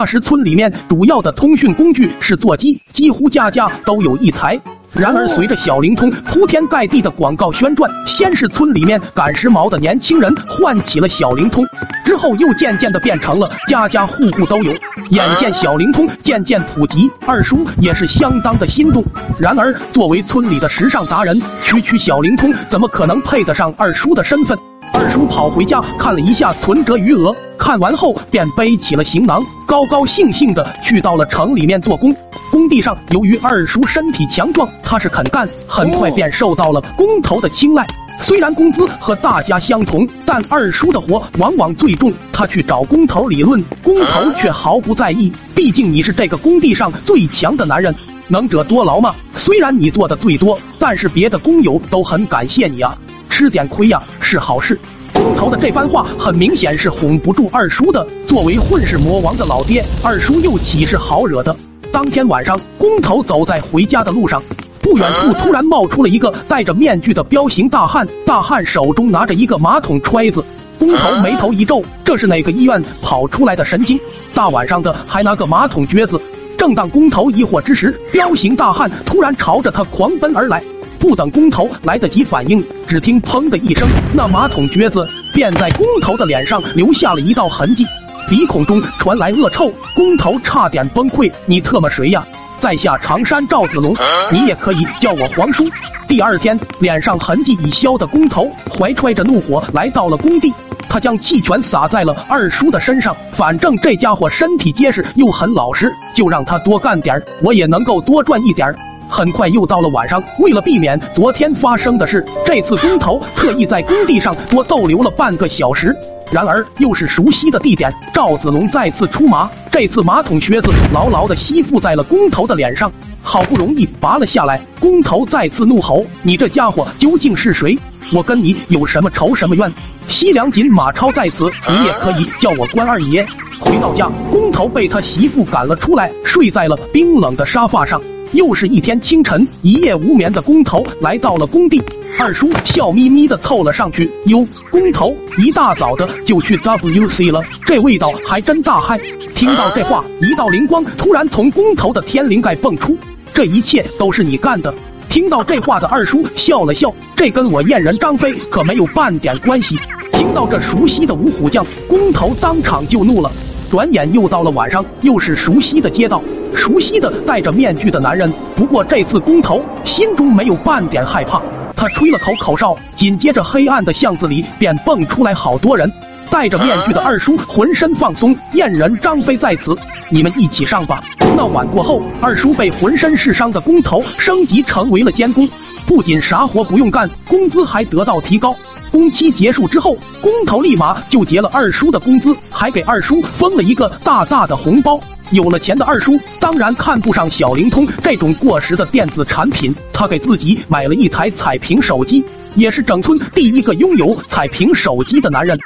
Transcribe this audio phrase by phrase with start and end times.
[0.00, 4.58] 那时村里面主要的通讯工具是座机，几乎家家都有一台。
[4.94, 11.66] 然而，随着小灵通铺天盖地的广告宣传，先是村里面赶时髦的年轻人唤起了小灵通，
[12.02, 14.72] 之后又渐渐的变成了家家户户都有。
[15.10, 19.04] 眼见小灵通渐渐普及，二叔也是相当的心动。
[19.38, 24.58] 然而，作为村里的时尚达人，区区小灵通怎么可能配得上二叔的身份？
[24.92, 32.14] 二叔跑回家看了一下存折余额，看完后便背起了行囊，高高兴兴的去到了城里面做工。
[32.50, 37.86] 工地上，由于二叔身体强壮，他是肯干，很快便受到了工头的青睐。
[38.20, 42.12] 虽然工资和大家相同，但二叔的活往往最重。
[42.32, 45.32] 他去找工头理论，工头却毫不在意。
[45.54, 47.94] 毕竟你是这个工地上最强的男人，
[48.26, 49.14] 能者多劳嘛。
[49.36, 52.98] 虽然你做的最多，但是别的工友都很感谢你啊，
[53.30, 54.78] 吃点亏呀是好事。
[55.14, 58.06] 工头的这番话很明显是哄不住二叔的。
[58.26, 61.56] 作为混世魔王的老爹，二叔又岂是好惹的？
[61.92, 64.42] 当天晚上，工头走在回家的路上，
[64.82, 68.06] 不远处突然冒出了一个戴着面具的彪形大汉。
[68.26, 70.44] 大汉手中拿着一个马桶揣子，
[70.78, 73.98] 工头眉头一皱，这是哪个医院跑出来的神经？
[74.34, 76.20] 大晚上的还拿个马桶撅子！
[76.56, 80.62] 正当工头疑惑之时，彪形大汉突然朝着他狂奔而来。
[81.00, 87.86] 不等工头来得及反应，只听砰的一声，那马桶撅子便在工头的脸上留下了一道痕迹。
[88.28, 91.32] 鼻孔中传来恶臭，工头差点崩溃。
[91.46, 92.24] 你特么谁呀？
[92.60, 93.96] 在下常山赵子龙，
[94.30, 95.66] 你也可以叫我皇叔。
[96.06, 100.52] 第二天，脸上痕迹已消的工头怀揣着怒火来到了工地，
[100.86, 103.16] 他将气全撒在了二叔的身上。
[103.32, 108.72] 反正这家伙身体结实又很老实，就让他多干点我也能够多赚一点
[109.10, 115.94] 很快又到了晚上，为了避免昨天发生的事，这次工头特意在工地上多逗留了半个小时。
[116.30, 124.60] 然而又是熟悉的地点，赵子龙再次出马，这次马桶靴子牢牢的吸附在了工头的脸上，好不容易拔了下来。
[124.78, 127.76] 工头再次怒吼：“你这家伙究竟是谁？
[128.12, 129.70] 我跟你有什么仇什么怨？”
[130.06, 133.26] 西凉锦马超在此，你也可以叫我关二爷。
[133.60, 138.00] 回到家，工头被他媳妇赶了出来，睡在了冰冷的沙发上。
[138.32, 141.82] 又是一天清晨，一夜无眠的工头来到了工地。
[142.18, 148.98] 二叔笑眯眯的凑了上去，哟，工头一大早的就去 WC 了，这味道还真大嗨。
[149.34, 152.96] 听到这话，一道灵光突然从工头的天灵盖蹦出，
[153.34, 154.72] 这一切都是你干的。
[155.08, 159.76] 听到这话的二叔笑了笑，这跟我燕人张飞可没有半点关系。
[160.12, 163.32] 听到这熟悉的五虎将，工头当场就怒了。
[163.70, 166.20] 转眼又到了晚上，又是熟悉的街道，
[166.56, 168.30] 熟悉的戴着面具的男人。
[168.56, 171.40] 不过这次工头心中没有半点害怕，
[171.76, 175.90] 他吹了口口哨，紧接着黑暗的巷子里便蹦出来好多人。
[176.28, 179.76] 戴着面具的二叔浑身放松，燕人张飞在此，
[180.10, 181.00] 你们一起上吧。
[181.36, 185.48] 闹晚过后，二叔被浑身是伤的工头升级成为了监工，
[185.86, 188.54] 不仅啥活不用干，工资还得到提高。
[188.90, 195.00] 工期结束之后，工头立马就结了二叔的工资，还给二叔封了一个大大的红包。
[195.30, 202.24] 有了钱的二叔当然看不上小灵通这种过时的电子产品，他给自己买了一台彩屏手机，
[202.56, 205.56] 也是整村第一个拥有彩屏手机的男人。